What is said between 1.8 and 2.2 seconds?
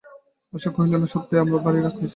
রাগ হইয়াছে।